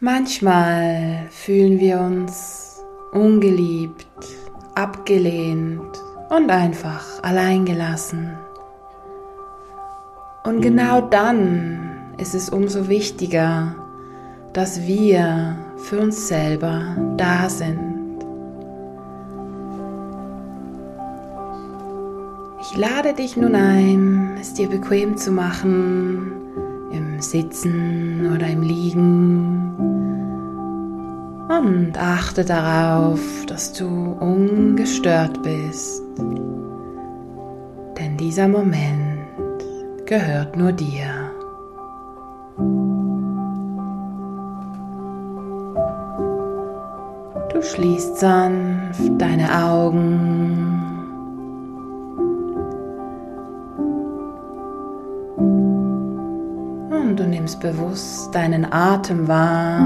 Manchmal 0.00 1.26
fühlen 1.30 1.80
wir 1.80 1.98
uns 2.00 2.82
ungeliebt, 3.12 4.06
abgelehnt 4.74 5.80
und 6.28 6.50
einfach 6.50 7.22
alleingelassen. 7.22 8.36
Und 10.44 10.60
genau 10.60 11.00
dann 11.00 12.12
ist 12.18 12.34
es 12.34 12.50
umso 12.50 12.90
wichtiger, 12.90 13.74
dass 14.52 14.86
wir 14.86 15.56
für 15.78 15.98
uns 16.00 16.28
selber 16.28 16.94
da 17.16 17.48
sind. 17.48 18.22
Ich 22.60 22.76
lade 22.76 23.14
dich 23.14 23.38
nun 23.38 23.54
ein, 23.54 24.36
es 24.38 24.52
dir 24.52 24.68
bequem 24.68 25.16
zu 25.16 25.32
machen, 25.32 26.32
im 26.92 27.22
Sitzen 27.22 28.30
oder 28.34 28.46
im 28.46 28.60
Liegen. 28.60 29.55
Und 31.58 31.96
achte 31.98 32.44
darauf, 32.44 33.20
dass 33.46 33.72
du 33.72 33.86
ungestört 34.20 35.42
bist. 35.42 36.02
Denn 37.98 38.16
dieser 38.18 38.46
Moment 38.46 39.26
gehört 40.04 40.56
nur 40.56 40.72
dir. 40.72 41.32
Du 47.52 47.62
schließt 47.62 48.18
sanft 48.18 49.10
deine 49.18 49.64
Augen 49.64 50.86
und 56.90 57.16
du 57.16 57.26
nimmst 57.26 57.60
bewusst 57.60 58.34
deinen 58.34 58.70
Atem 58.70 59.26
wahr, 59.26 59.80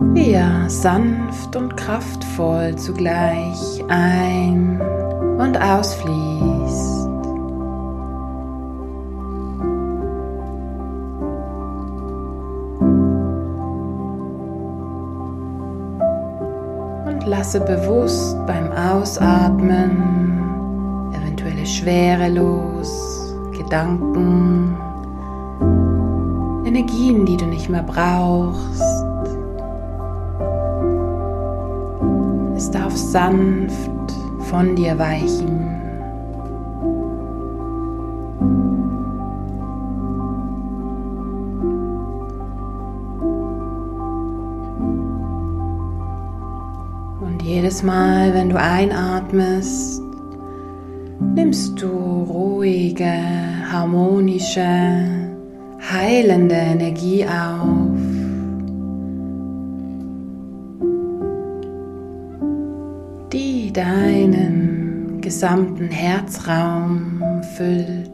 wie 0.00 0.32
er 0.32 0.68
sanft 0.70 1.56
und 1.56 1.76
kraftvoll 1.76 2.76
zugleich 2.76 3.84
ein- 3.88 4.80
und 5.38 5.60
ausfließt. 5.60 7.08
Und 17.06 17.26
lasse 17.26 17.60
bewusst 17.60 18.36
beim 18.46 18.70
Ausatmen 18.72 20.40
eventuelle 21.12 21.66
Schwere 21.66 22.28
los, 22.28 23.34
Gedanken, 23.52 24.76
Energien, 26.64 27.24
die 27.26 27.36
du 27.36 27.46
nicht 27.46 27.68
mehr 27.68 27.82
brauchst. 27.82 28.97
Darf 32.70 32.94
sanft 32.96 34.12
von 34.50 34.76
dir 34.76 34.98
weichen. 34.98 35.68
Und 47.20 47.42
jedes 47.42 47.82
Mal, 47.82 48.34
wenn 48.34 48.50
du 48.50 48.58
einatmest, 48.58 50.02
nimmst 51.34 51.80
du 51.80 51.88
ruhige, 51.88 53.12
harmonische, 53.70 55.06
heilende 55.90 56.54
Energie 56.54 57.24
auf. 57.24 57.87
Deinen 63.78 65.20
gesamten 65.20 65.88
Herzraum 65.88 67.22
füllt 67.56 68.10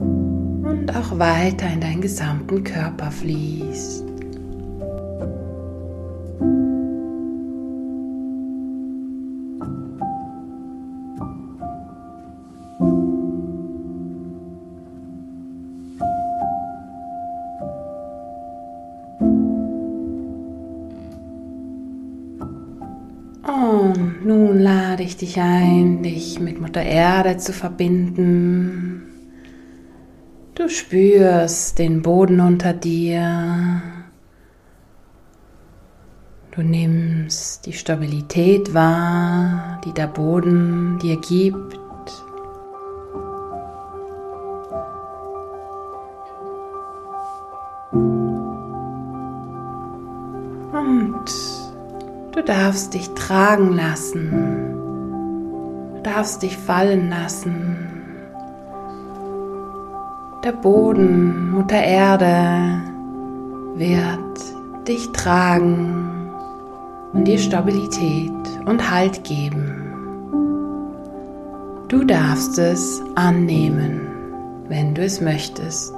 und 0.00 0.90
auch 0.96 1.16
weiter 1.20 1.72
in 1.72 1.80
deinen 1.80 2.00
gesamten 2.00 2.64
Körper 2.64 3.12
fließt. 3.12 4.07
Nun 24.58 24.64
lade 24.64 25.02
ich 25.04 25.16
dich 25.16 25.38
ein, 25.38 26.02
dich 26.02 26.40
mit 26.40 26.60
Mutter 26.60 26.82
Erde 26.82 27.36
zu 27.36 27.52
verbinden. 27.52 29.02
Du 30.54 30.68
spürst 30.68 31.78
den 31.78 32.02
Boden 32.02 32.40
unter 32.40 32.72
dir. 32.72 33.80
Du 36.50 36.62
nimmst 36.62 37.66
die 37.66 37.72
Stabilität 37.72 38.74
wahr, 38.74 39.80
die 39.84 39.92
der 39.92 40.08
Boden 40.08 40.98
dir 41.00 41.20
gibt. 41.20 41.78
Darfst 52.48 52.94
dich 52.94 53.10
tragen 53.10 53.74
lassen. 53.74 54.30
Du 55.94 56.02
darfst 56.02 56.42
dich 56.42 56.56
fallen 56.56 57.10
lassen. 57.10 57.76
Der 60.42 60.52
Boden, 60.52 61.50
Mutter 61.50 61.82
Erde, 61.82 62.80
wird 63.74 64.88
dich 64.88 65.12
tragen 65.12 66.30
und 67.12 67.24
dir 67.24 67.38
Stabilität 67.38 68.32
und 68.64 68.90
Halt 68.90 69.24
geben. 69.24 69.74
Du 71.88 72.02
darfst 72.04 72.58
es 72.58 73.02
annehmen, 73.14 74.00
wenn 74.68 74.94
du 74.94 75.02
es 75.02 75.20
möchtest. 75.20 75.97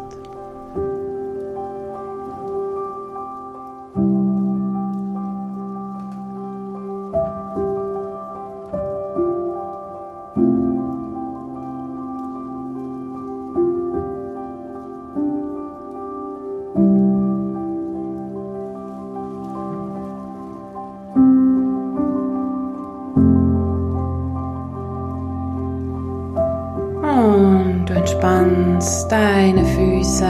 Entspannst 28.00 29.12
deine 29.12 29.62
Füße. 29.62 30.24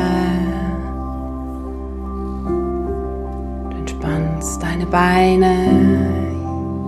Du 3.70 3.76
entspannst 3.76 4.60
deine 4.60 4.86
Beine. 4.86 5.54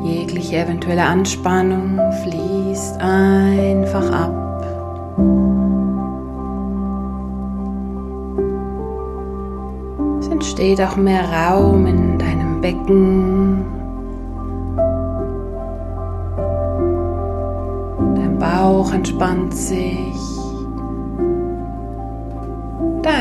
Jegliche 0.03 0.57
eventuelle 0.57 1.05
Anspannung 1.05 2.01
fließt 2.25 3.01
einfach 3.01 4.11
ab. 4.11 4.35
Es 10.19 10.27
entsteht 10.27 10.81
auch 10.81 10.97
mehr 10.97 11.23
Raum 11.31 11.87
in 11.87 12.19
deinem 12.19 12.61
Becken. 12.61 13.65
Dein 18.17 18.37
Bauch 18.41 18.93
entspannt 18.93 19.55
sich. 19.55 20.32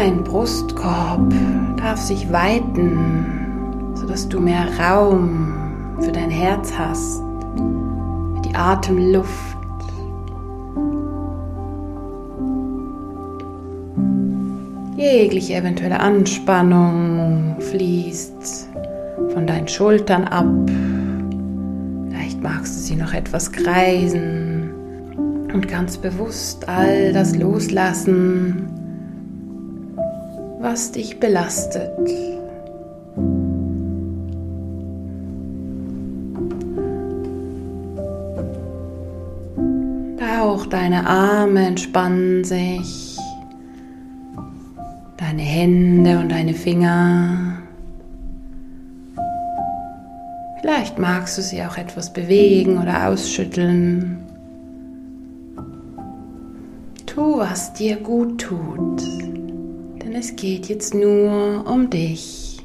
Dein 0.04 0.24
Brustkorb 0.24 1.32
darf 1.78 2.00
sich 2.02 2.32
weiten, 2.32 3.94
sodass 3.94 4.28
du 4.28 4.40
mehr 4.40 4.66
Raum 4.80 5.54
für 6.00 6.12
dein 6.12 6.32
Herz 6.32 6.74
hast, 6.76 7.20
für 7.20 8.42
die 8.50 8.56
Atemluft. 8.56 9.30
Jegliche 14.98 15.54
eventuelle 15.54 16.00
Anspannung 16.00 17.58
fließt 17.60 18.70
von 19.36 19.46
deinen 19.46 19.68
Schultern 19.68 20.24
ab. 20.24 20.48
Vielleicht 22.10 22.42
magst 22.42 22.76
du 22.76 22.80
sie 22.80 22.96
noch 22.96 23.14
etwas 23.14 23.52
kreisen 23.52 24.72
und 25.54 25.68
ganz 25.68 25.96
bewusst 26.00 26.68
all 26.68 27.14
das 27.14 27.38
loslassen, 27.38 28.71
was 30.72 30.94
dich 30.94 31.20
belastet. 31.20 31.92
Auch 40.40 40.66
deine 40.66 41.08
Arme 41.08 41.68
entspannen 41.68 42.46
sich, 42.46 43.18
deine 45.18 45.42
Hände 45.42 46.20
und 46.20 46.30
deine 46.30 46.54
Finger. 46.54 47.58
Vielleicht 50.62 50.98
magst 50.98 51.38
du 51.38 51.42
sie 51.42 51.62
auch 51.64 51.78
etwas 51.78 52.14
bewegen 52.14 52.78
oder 52.78 53.10
ausschütteln. 53.10 54.24
Tu, 57.06 57.38
was 57.38 57.74
dir 57.74 57.98
gut 57.98 58.40
tut, 58.40 59.04
denn 60.12 60.20
es 60.20 60.36
geht 60.36 60.68
jetzt 60.68 60.94
nur 60.94 61.66
um 61.68 61.90
dich 61.90 62.60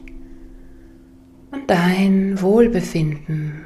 und 1.53 1.71
dein 1.71 2.41
Wohlbefinden. 2.41 3.63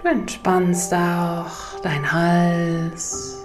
Du 0.00 0.08
entspannst 0.08 0.92
auch 0.94 1.80
dein 1.82 2.12
Hals. 2.12 3.40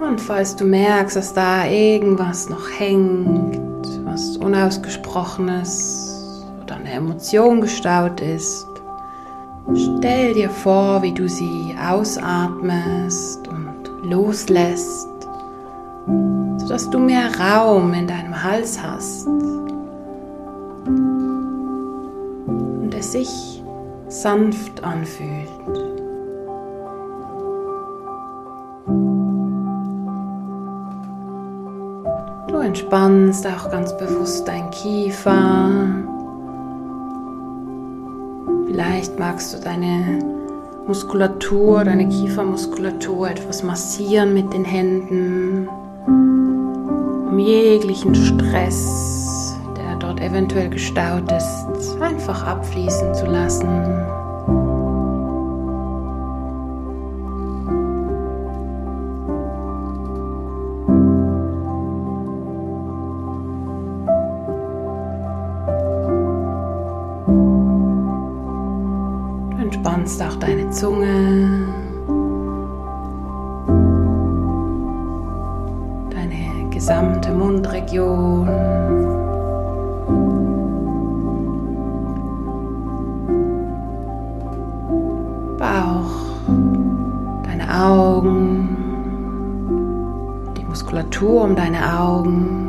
Und 0.00 0.20
falls 0.20 0.56
du 0.56 0.64
merkst, 0.64 1.16
dass 1.16 1.32
da 1.32 1.66
irgendwas 1.66 2.48
noch 2.48 2.68
hängt, 2.78 3.67
was 4.04 4.36
unausgesprochenes 4.36 6.44
oder 6.62 6.76
eine 6.76 6.92
Emotion 6.92 7.60
gestaut 7.60 8.20
ist, 8.20 8.66
stell 9.74 10.34
dir 10.34 10.50
vor, 10.50 11.02
wie 11.02 11.12
du 11.12 11.28
sie 11.28 11.74
ausatmest 11.80 13.48
und 13.48 13.90
loslässt 14.02 15.08
sodass 16.68 16.90
du 16.90 16.98
mehr 16.98 17.30
Raum 17.40 17.94
in 17.94 18.06
deinem 18.06 18.42
Hals 18.42 18.78
hast 18.82 19.26
und 19.26 19.72
es 22.94 23.12
sich 23.12 23.62
sanft 24.08 24.84
anfühlt. 24.84 25.48
Entspannst 32.78 33.44
auch 33.46 33.70
ganz 33.70 33.96
bewusst 33.96 34.46
dein 34.46 34.70
Kiefer. 34.70 35.70
Vielleicht 38.66 39.18
magst 39.18 39.52
du 39.52 39.58
deine 39.58 40.20
Muskulatur, 40.86 41.82
deine 41.84 42.08
Kiefermuskulatur 42.08 43.30
etwas 43.30 43.64
massieren 43.64 44.32
mit 44.32 44.52
den 44.52 44.64
Händen 44.64 45.68
um 46.06 47.38
jeglichen 47.38 48.14
Stress, 48.14 49.56
der 49.76 49.96
dort 49.96 50.20
eventuell 50.20 50.70
gestaut 50.70 51.30
ist, 51.32 52.00
einfach 52.00 52.46
abfließen 52.46 53.12
zu 53.14 53.26
lassen. 53.26 53.97
Muskulatur 91.18 91.42
um 91.42 91.56
deine 91.56 92.00
Augen. 92.00 92.64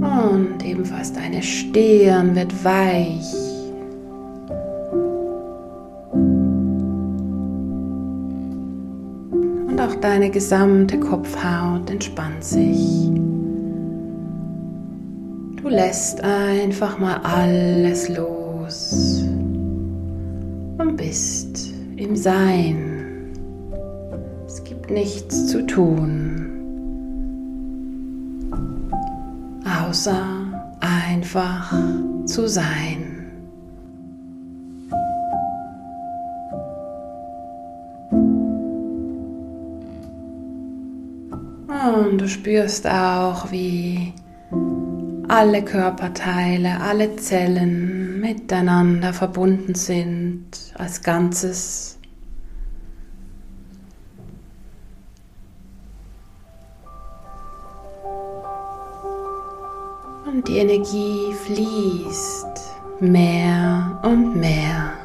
Und 0.00 0.64
ebenfalls 0.64 1.12
deine 1.12 1.42
Stirn 1.42 2.34
wird 2.34 2.64
weich. 2.64 3.34
deine 10.00 10.30
gesamte 10.30 10.98
Kopfhaut 10.98 11.88
entspannt 11.88 12.42
sich. 12.42 13.08
Du 15.62 15.68
lässt 15.68 16.24
einfach 16.24 16.98
mal 16.98 17.20
alles 17.22 18.08
los 18.08 19.21
bist 21.12 21.74
im 21.96 22.16
Sein. 22.16 23.34
Es 24.46 24.64
gibt 24.64 24.90
nichts 24.90 25.48
zu 25.48 25.66
tun, 25.66 26.48
außer 29.62 30.24
einfach 30.80 31.70
zu 32.24 32.48
sein. 32.48 33.26
Und 41.68 42.22
du 42.22 42.26
spürst 42.26 42.86
auch, 42.86 43.52
wie 43.52 44.14
alle 45.28 45.62
Körperteile, 45.62 46.80
alle 46.80 47.16
Zellen 47.16 48.01
miteinander 48.22 49.12
verbunden 49.12 49.74
sind 49.74 50.46
als 50.78 51.02
Ganzes. 51.02 51.98
Und 60.24 60.46
die 60.46 60.58
Energie 60.58 61.32
fließt 61.44 63.00
mehr 63.00 64.00
und 64.04 64.36
mehr. 64.36 65.01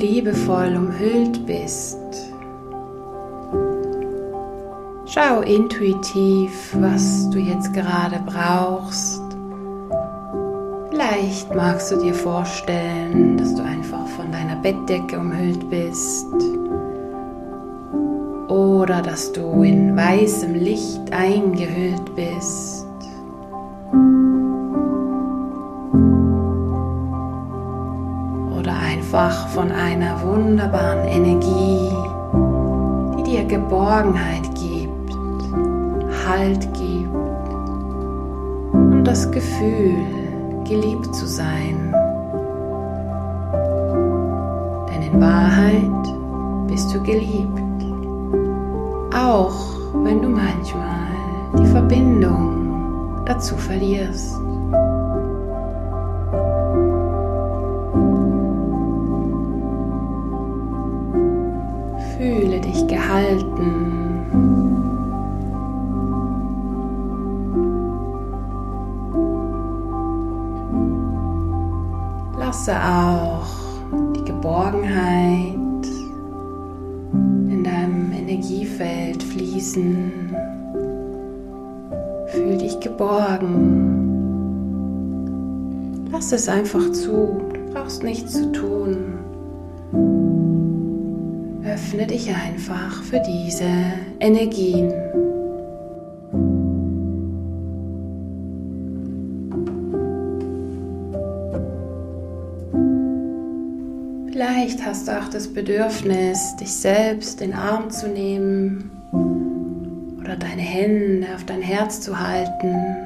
Liebevoll 0.00 0.76
umhüllt 0.76 1.44
bist. 1.46 1.98
Schau 5.04 5.40
intuitiv, 5.42 6.74
was 6.80 7.28
du 7.30 7.38
jetzt 7.38 7.72
gerade 7.74 8.20
brauchst. 8.24 9.20
Vielleicht 10.90 11.54
magst 11.54 11.92
du 11.92 11.96
dir 11.96 12.14
vorstellen, 12.14 13.36
dass 13.36 13.54
du 13.54 13.62
einfach 13.62 14.06
von 14.16 14.32
deiner 14.32 14.56
Bettdecke 14.56 15.18
umhüllt 15.18 15.68
bist 15.68 16.26
oder 18.48 19.02
dass 19.02 19.32
du 19.32 19.62
in 19.62 19.96
weißem 19.96 20.54
Licht 20.54 21.12
eingehüllt 21.12 22.14
bist. 22.14 22.79
Von 29.60 29.72
einer 29.72 30.22
wunderbaren 30.22 31.06
Energie, 31.06 31.92
die 33.18 33.22
dir 33.24 33.44
Geborgenheit 33.44 34.44
gibt, 34.54 35.12
Halt 36.26 36.72
gibt 36.72 37.14
und 38.72 39.04
das 39.04 39.30
Gefühl, 39.30 39.96
geliebt 40.66 41.14
zu 41.14 41.26
sein. 41.26 41.94
Denn 44.88 45.02
in 45.12 45.20
Wahrheit 45.20 46.06
bist 46.66 46.94
du 46.94 47.02
geliebt, 47.02 47.84
auch 49.14 49.76
wenn 50.04 50.22
du 50.22 50.28
manchmal 50.30 51.10
die 51.58 51.66
Verbindung 51.66 53.24
dazu 53.26 53.56
verlierst. 53.58 54.40
gehalten. 62.90 64.26
Lasse 72.38 72.72
auch 72.72 73.46
die 74.16 74.24
Geborgenheit 74.24 75.54
in 77.48 77.62
deinem 77.62 78.12
Energiefeld 78.12 79.22
fließen. 79.22 80.34
Fühl 82.26 82.58
dich 82.58 82.80
geborgen. 82.80 84.10
Lass 86.10 86.32
es 86.32 86.48
einfach 86.48 86.90
zu. 86.90 87.40
Du 87.54 87.72
brauchst 87.72 88.02
nichts 88.02 88.32
zu 88.32 88.50
tun. 88.50 89.29
Öffne 91.90 92.06
dich 92.06 92.32
einfach 92.32 93.02
für 93.02 93.18
diese 93.18 93.68
Energien. 94.20 94.92
Vielleicht 104.30 104.86
hast 104.86 105.08
du 105.08 105.18
auch 105.18 105.28
das 105.32 105.48
Bedürfnis, 105.52 106.54
dich 106.60 106.72
selbst 106.72 107.40
in 107.40 107.50
den 107.50 107.58
Arm 107.58 107.90
zu 107.90 108.06
nehmen 108.06 108.92
oder 110.20 110.36
deine 110.36 110.62
Hände 110.62 111.26
auf 111.34 111.44
dein 111.44 111.60
Herz 111.60 112.02
zu 112.02 112.20
halten. 112.20 112.99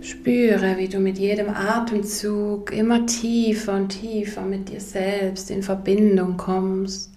Spüre, 0.00 0.76
wie 0.78 0.88
du 0.88 1.00
mit 1.00 1.18
jedem 1.18 1.48
Atemzug 1.50 2.72
immer 2.72 3.06
tiefer 3.06 3.74
und 3.74 3.88
tiefer 3.88 4.42
mit 4.42 4.68
dir 4.68 4.80
selbst 4.80 5.50
in 5.50 5.62
Verbindung 5.62 6.36
kommst. 6.36 7.10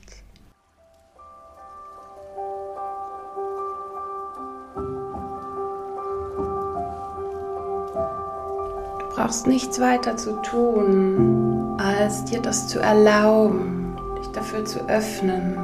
brauchst 9.22 9.46
nichts 9.46 9.80
weiter 9.80 10.18
zu 10.18 10.42
tun, 10.42 11.78
als 11.78 12.26
dir 12.26 12.42
das 12.42 12.68
zu 12.68 12.80
erlauben, 12.80 13.96
dich 14.20 14.28
dafür 14.30 14.66
zu 14.66 14.80
öffnen. 14.90 15.58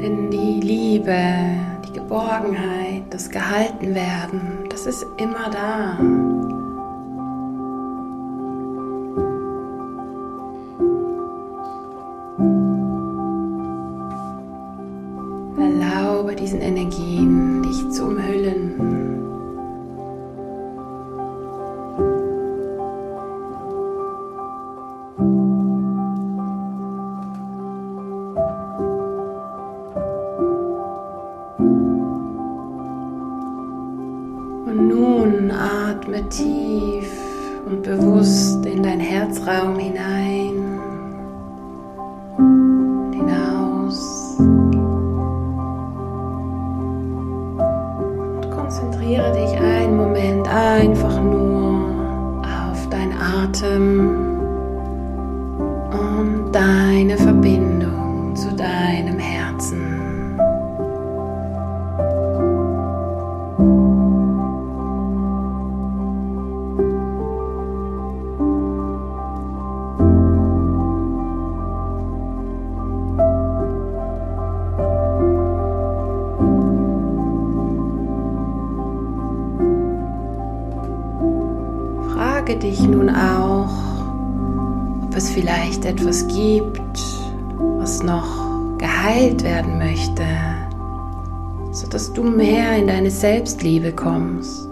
Denn 0.00 0.30
die 0.30 0.60
Liebe, 0.60 1.22
die 1.86 1.92
Geborgenheit, 1.92 3.04
das 3.10 3.30
Gehaltenwerden, 3.30 4.61
das 4.72 4.86
ist 4.86 5.06
immer 5.18 5.50
da. 5.50 5.98
Erlaube 15.60 16.34
diesen 16.34 16.60
Energien, 16.60 17.62
dich 17.62 17.90
zu 17.90 18.04
umhüllen. 18.04 19.01
Atem. 53.52 54.08
Und 55.92 56.52
deine 56.52 56.91
vielleicht 85.82 86.00
etwas 86.00 86.26
gibt, 86.28 86.98
was 87.78 88.02
noch 88.02 88.78
geheilt 88.78 89.42
werden 89.44 89.78
möchte, 89.78 90.22
sodass 91.72 92.12
du 92.12 92.22
mehr 92.22 92.76
in 92.76 92.86
deine 92.86 93.10
Selbstliebe 93.10 93.92
kommst. 93.92 94.68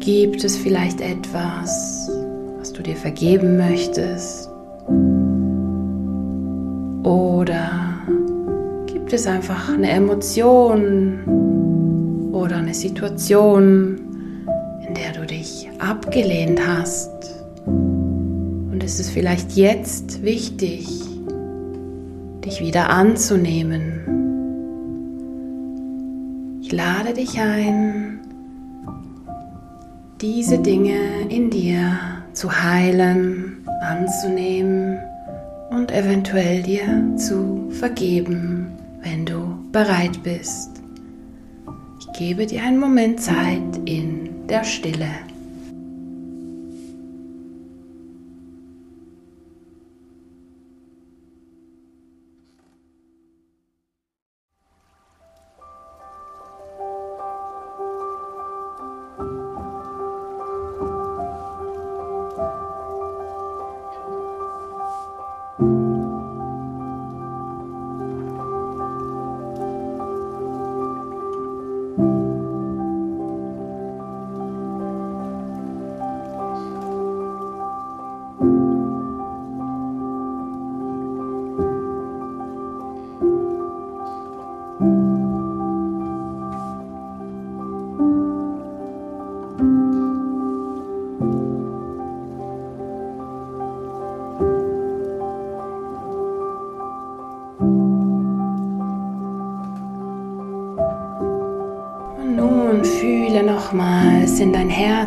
Gibt 0.00 0.44
es 0.44 0.56
vielleicht 0.56 1.00
etwas, 1.00 2.10
was 2.58 2.72
du 2.72 2.82
dir 2.82 2.96
vergeben 2.96 3.56
möchtest? 3.56 4.48
Oder 7.02 7.70
gibt 8.86 9.12
es 9.12 9.26
einfach 9.26 9.72
eine 9.72 9.90
Emotion 9.90 11.20
oder 12.32 12.56
eine 12.56 12.74
Situation, 12.74 13.98
in 14.86 14.94
der 14.94 15.12
du 15.12 15.26
dich 15.26 15.68
abgelehnt 15.78 16.60
hast. 16.66 17.19
Und 18.90 18.94
es 18.94 19.06
ist 19.06 19.10
vielleicht 19.10 19.52
jetzt 19.52 20.24
wichtig, 20.24 20.88
dich 22.44 22.60
wieder 22.60 22.90
anzunehmen. 22.90 24.00
Ich 26.60 26.72
lade 26.72 27.14
dich 27.14 27.38
ein, 27.38 28.18
diese 30.20 30.58
Dinge 30.58 30.98
in 31.28 31.50
dir 31.50 32.00
zu 32.32 32.50
heilen, 32.50 33.64
anzunehmen 33.80 34.98
und 35.70 35.92
eventuell 35.92 36.64
dir 36.64 37.14
zu 37.16 37.70
vergeben, 37.70 38.72
wenn 39.02 39.24
du 39.24 39.54
bereit 39.70 40.20
bist. 40.24 40.82
Ich 42.00 42.12
gebe 42.18 42.44
dir 42.44 42.64
einen 42.64 42.80
Moment 42.80 43.20
Zeit 43.20 43.78
in 43.84 44.48
der 44.48 44.64
Stille. 44.64 45.29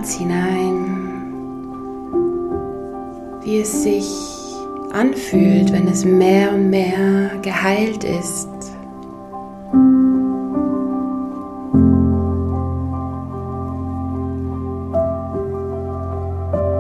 Herz 0.04 0.16
hinein, 0.16 1.24
wie 3.42 3.60
es 3.60 3.84
sich 3.84 4.06
anfühlt, 4.92 5.72
wenn 5.72 5.88
es 5.88 6.04
mehr 6.04 6.52
und 6.54 6.70
mehr 6.70 7.32
geheilt 7.42 8.04
ist. 8.04 8.50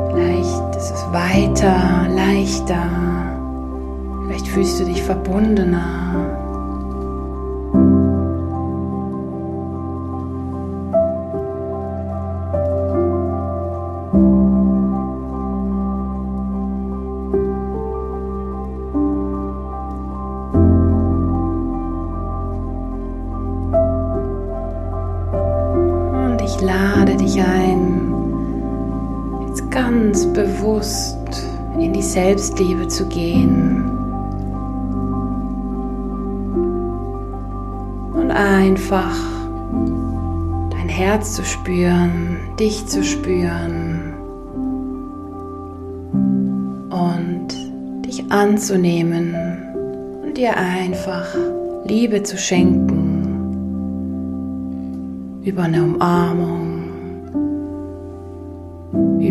Vielleicht 0.09 0.75
Es 0.75 0.91
ist 0.91 1.13
weiter, 1.13 2.09
leichter. 2.13 2.89
Vielleicht 4.25 4.49
fühlst 4.49 4.81
du 4.81 4.83
dich 4.83 5.01
verbundener. 5.01 6.42
Bewusst 30.33 31.17
in 31.79 31.93
die 31.93 32.01
Selbstliebe 32.03 32.87
zu 32.87 33.07
gehen. 33.07 33.83
Und 38.13 38.29
einfach 38.29 39.15
dein 40.69 40.89
Herz 40.89 41.33
zu 41.33 41.43
spüren, 41.43 42.37
dich 42.59 42.85
zu 42.85 43.03
spüren. 43.03 44.13
Und 46.91 47.47
dich 48.05 48.31
anzunehmen 48.31 49.35
und 50.23 50.37
dir 50.37 50.55
einfach 50.55 51.25
Liebe 51.85 52.21
zu 52.21 52.37
schenken. 52.37 52.99
Über 55.43 55.63
eine 55.63 55.83
Umarmung 55.83 56.62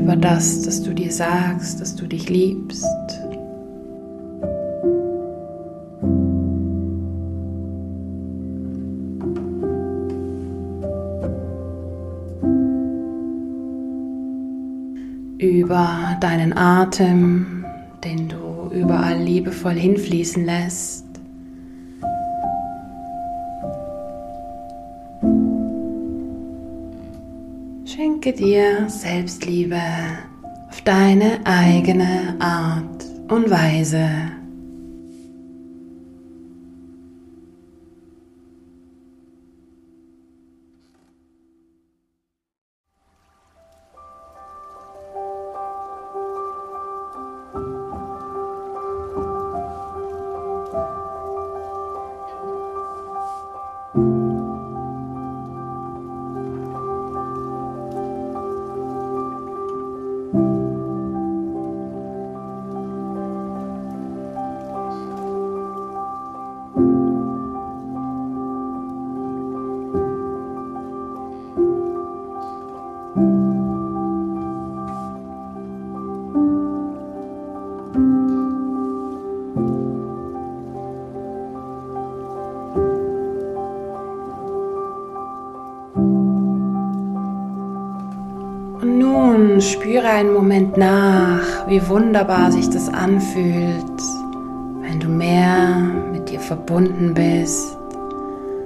über 0.03 0.17
das, 0.17 0.63
dass 0.63 0.83
du 0.83 0.93
dir 0.93 1.13
sagst, 1.13 1.81
dass 1.81 1.95
du 1.95 2.09
dich 2.09 2.29
liebst. 2.29 2.85
Über 15.39 16.17
deinen 16.21 16.57
Atem, 16.57 17.65
den 18.03 18.29
du 18.29 18.75
überall 18.75 19.19
liebevoll 19.19 19.75
hinfließen 19.75 20.45
lässt. 20.45 21.12
Schenke 28.23 28.39
dir 28.39 28.89
Selbstliebe 28.89 29.81
auf 30.71 30.81
deine 30.83 31.41
eigene 31.45 32.37
Art 32.39 33.05
und 33.29 33.51
Weise. 33.51 34.09
Spüre 89.63 90.09
einen 90.09 90.33
Moment 90.33 90.77
nach, 90.77 91.69
wie 91.69 91.87
wunderbar 91.89 92.51
sich 92.51 92.69
das 92.69 92.89
anfühlt, 92.89 94.03
wenn 94.81 94.99
du 94.99 95.09
mehr 95.09 95.77
mit 96.13 96.29
dir 96.29 96.41
verbunden 96.41 97.15
bist, 97.15 97.77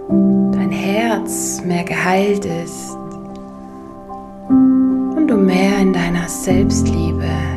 dein 0.09 0.70
Herz 0.70 1.62
mehr 1.64 1.85
geheilt 1.85 2.44
ist 2.44 2.96
und 4.48 5.26
du 5.29 5.37
mehr 5.37 5.79
in 5.81 5.92
deiner 5.92 6.29
Selbstliebe 6.29 7.55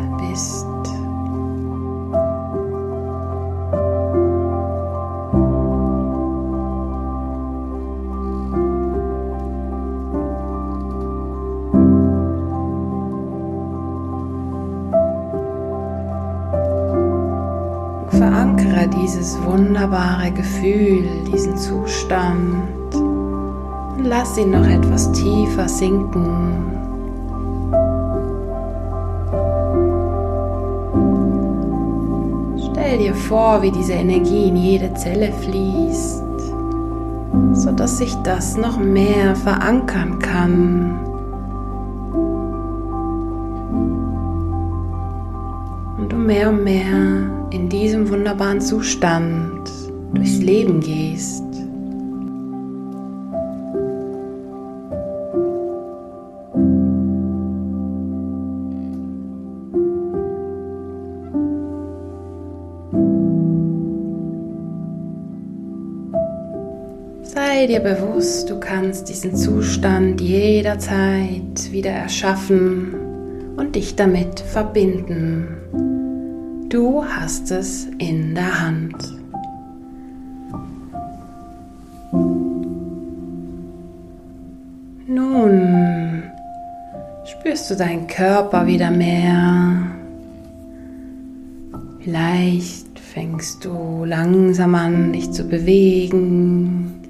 Gefühl, 20.60 21.08
diesen 21.32 21.56
Zustand 21.56 22.94
und 22.94 24.04
lass 24.04 24.38
ihn 24.38 24.52
noch 24.52 24.68
etwas 24.68 25.10
tiefer 25.14 25.70
sinken. 25.70 26.74
Stell 32.72 32.98
dir 32.98 33.16
vor, 33.16 33.62
wie 33.62 33.72
diese 33.72 33.94
Energie 33.94 34.50
in 34.50 34.58
jede 34.58 34.94
Zelle 34.96 35.32
fließt, 35.32 36.24
sodass 37.54 37.98
sich 37.98 38.14
das 38.24 38.58
noch 38.58 38.78
mehr 38.78 39.38
verankern 39.38 40.20
kann. 40.20 41.00
Und 45.98 46.12
du 46.12 46.18
mehr 46.18 46.50
und 46.50 46.66
mehr 46.66 47.30
in 47.52 47.70
diesem 47.70 48.10
wunderbaren 48.10 48.60
Zustand 48.60 49.79
durchs 50.14 50.40
Leben 50.40 50.80
gehst. 50.80 51.44
Sei 67.22 67.68
dir 67.68 67.82
bewusst, 67.82 68.50
du 68.50 68.60
kannst 68.60 69.10
diesen 69.10 69.36
Zustand 69.36 70.22
jederzeit 70.22 71.72
wieder 71.72 71.92
erschaffen 71.92 72.96
und 73.58 73.76
dich 73.76 73.96
damit 73.96 74.40
verbinden. 74.40 75.48
Du 76.70 77.04
hast 77.04 77.52
es 77.52 77.88
in 77.98 78.34
der 78.34 78.62
Hand. 78.62 79.19
Spürst 87.60 87.72
du 87.72 87.76
deinen 87.76 88.08
Körper 88.08 88.66
wieder 88.68 88.90
mehr. 88.90 89.92
Vielleicht 92.00 92.98
fängst 93.00 93.66
du 93.66 94.06
langsam 94.06 94.76
an, 94.76 95.12
dich 95.12 95.32
zu 95.32 95.44
bewegen. 95.44 97.02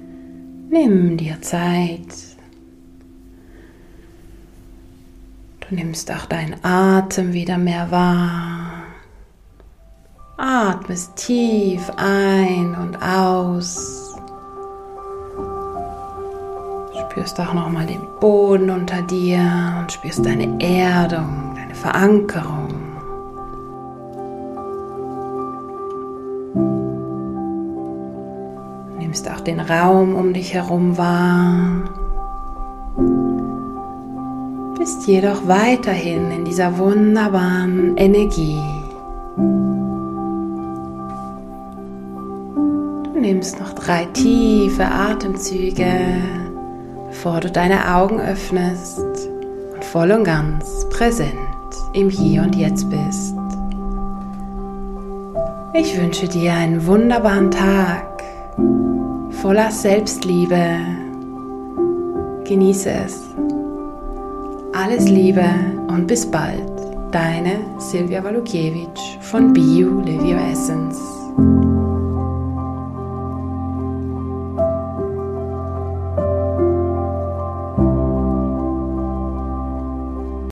Nimm 0.68 1.16
dir 1.16 1.40
Zeit. 1.40 2.08
Du 5.60 5.74
nimmst 5.74 6.10
auch 6.10 6.26
deinen 6.26 6.56
Atem 6.64 7.32
wieder 7.32 7.56
mehr 7.56 7.90
wahr. 7.92 8.82
Atmest 10.36 11.14
tief 11.16 11.92
ein 11.96 12.74
und 12.74 13.00
aus. 13.00 14.09
Spürst 17.10 17.40
auch 17.40 17.54
nochmal 17.54 17.86
den 17.86 18.02
Boden 18.20 18.70
unter 18.70 19.02
dir 19.02 19.40
und 19.80 19.90
spürst 19.90 20.24
deine 20.24 20.60
Erdung, 20.60 21.54
deine 21.56 21.74
Verankerung. 21.74 22.68
Nimmst 28.98 29.28
auch 29.28 29.40
den 29.40 29.58
Raum 29.58 30.14
um 30.14 30.32
dich 30.32 30.54
herum 30.54 30.96
wahr. 30.96 31.90
bist 34.80 35.06
jedoch 35.06 35.46
weiterhin 35.46 36.30
in 36.30 36.44
dieser 36.46 36.78
wunderbaren 36.78 37.96
Energie. 37.98 38.58
Du 43.04 43.20
nimmst 43.20 43.60
noch 43.60 43.74
drei 43.74 44.06
tiefe 44.06 44.86
Atemzüge, 44.86 45.86
bevor 47.22 47.40
du 47.40 47.50
deine 47.50 47.94
Augen 47.94 48.18
öffnest 48.18 48.98
und 49.74 49.84
voll 49.84 50.10
und 50.10 50.24
ganz 50.24 50.88
präsent 50.88 51.36
im 51.92 52.08
Hier 52.08 52.40
und 52.40 52.56
Jetzt 52.56 52.88
bist. 52.88 53.34
Ich 55.74 56.00
wünsche 56.00 56.28
dir 56.28 56.54
einen 56.54 56.86
wunderbaren 56.86 57.50
Tag 57.50 58.22
voller 59.42 59.70
Selbstliebe. 59.70 60.78
Genieße 62.44 62.90
es. 62.90 63.22
Alles 64.72 65.06
Liebe 65.06 65.44
und 65.88 66.06
bis 66.06 66.24
bald. 66.24 66.72
Deine 67.12 67.58
Silvia 67.76 68.24
Walukiewicz 68.24 68.98
von 69.20 69.52
Bio 69.52 70.00
Live 70.06 70.22
Your 70.22 70.40
Essence. 70.50 70.98